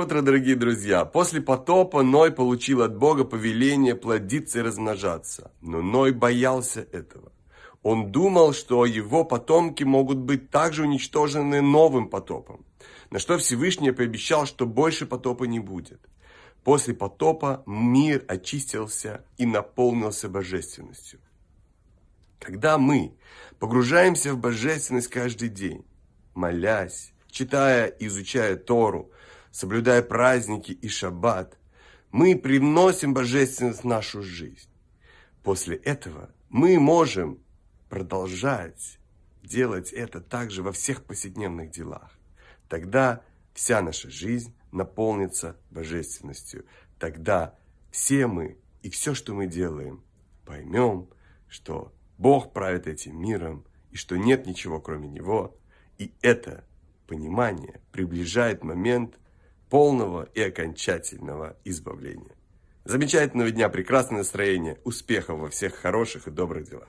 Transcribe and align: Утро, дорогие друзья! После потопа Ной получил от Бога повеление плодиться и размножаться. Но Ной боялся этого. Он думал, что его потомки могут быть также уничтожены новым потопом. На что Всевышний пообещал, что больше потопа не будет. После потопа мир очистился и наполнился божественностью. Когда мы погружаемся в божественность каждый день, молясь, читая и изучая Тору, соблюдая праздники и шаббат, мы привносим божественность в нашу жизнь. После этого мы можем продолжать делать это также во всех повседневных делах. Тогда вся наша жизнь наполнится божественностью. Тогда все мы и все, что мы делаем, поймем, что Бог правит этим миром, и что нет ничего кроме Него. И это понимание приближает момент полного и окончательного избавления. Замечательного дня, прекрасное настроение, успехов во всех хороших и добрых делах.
Утро, 0.00 0.22
дорогие 0.22 0.56
друзья! 0.56 1.04
После 1.04 1.42
потопа 1.42 2.02
Ной 2.02 2.32
получил 2.32 2.80
от 2.80 2.96
Бога 2.96 3.24
повеление 3.24 3.94
плодиться 3.94 4.60
и 4.60 4.62
размножаться. 4.62 5.50
Но 5.60 5.82
Ной 5.82 6.12
боялся 6.12 6.80
этого. 6.90 7.32
Он 7.82 8.10
думал, 8.10 8.54
что 8.54 8.86
его 8.86 9.24
потомки 9.24 9.84
могут 9.84 10.16
быть 10.16 10.48
также 10.48 10.84
уничтожены 10.84 11.60
новым 11.60 12.08
потопом. 12.08 12.64
На 13.10 13.18
что 13.18 13.36
Всевышний 13.36 13.90
пообещал, 13.92 14.46
что 14.46 14.64
больше 14.64 15.04
потопа 15.04 15.44
не 15.44 15.58
будет. 15.60 16.00
После 16.64 16.94
потопа 16.94 17.62
мир 17.66 18.24
очистился 18.26 19.26
и 19.36 19.44
наполнился 19.44 20.30
божественностью. 20.30 21.20
Когда 22.38 22.78
мы 22.78 23.12
погружаемся 23.58 24.32
в 24.32 24.38
божественность 24.38 25.08
каждый 25.08 25.50
день, 25.50 25.84
молясь, 26.32 27.12
читая 27.30 27.88
и 27.88 28.06
изучая 28.06 28.56
Тору, 28.56 29.10
соблюдая 29.50 30.02
праздники 30.02 30.72
и 30.72 30.88
шаббат, 30.88 31.58
мы 32.10 32.36
привносим 32.36 33.14
божественность 33.14 33.82
в 33.82 33.86
нашу 33.86 34.22
жизнь. 34.22 34.68
После 35.42 35.76
этого 35.76 36.30
мы 36.48 36.78
можем 36.78 37.38
продолжать 37.88 38.98
делать 39.42 39.92
это 39.92 40.20
также 40.20 40.62
во 40.62 40.72
всех 40.72 41.04
повседневных 41.04 41.70
делах. 41.70 42.18
Тогда 42.68 43.22
вся 43.54 43.80
наша 43.80 44.10
жизнь 44.10 44.54
наполнится 44.72 45.56
божественностью. 45.70 46.64
Тогда 46.98 47.58
все 47.90 48.26
мы 48.26 48.58
и 48.82 48.90
все, 48.90 49.14
что 49.14 49.34
мы 49.34 49.46
делаем, 49.46 50.04
поймем, 50.44 51.08
что 51.48 51.92
Бог 52.18 52.52
правит 52.52 52.86
этим 52.86 53.20
миром, 53.20 53.64
и 53.90 53.96
что 53.96 54.16
нет 54.16 54.46
ничего 54.46 54.80
кроме 54.80 55.08
Него. 55.08 55.56
И 55.98 56.14
это 56.22 56.64
понимание 57.06 57.80
приближает 57.92 58.62
момент 58.62 59.18
полного 59.70 60.28
и 60.34 60.42
окончательного 60.42 61.56
избавления. 61.64 62.36
Замечательного 62.84 63.50
дня, 63.50 63.68
прекрасное 63.68 64.18
настроение, 64.18 64.78
успехов 64.84 65.38
во 65.38 65.48
всех 65.48 65.74
хороших 65.74 66.26
и 66.26 66.30
добрых 66.30 66.68
делах. 66.68 66.88